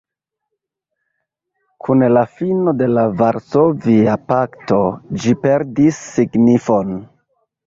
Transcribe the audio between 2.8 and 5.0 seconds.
la Varsovia pakto